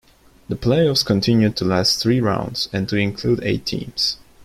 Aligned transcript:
The 0.49 0.55
playoffs 0.55 1.05
continued 1.05 1.55
to 1.57 1.65
last 1.65 2.01
three 2.01 2.19
rounds 2.19 2.69
and 2.73 2.89
to 2.89 2.95
include 2.95 3.43
eight 3.43 3.67
teams. 3.67 4.17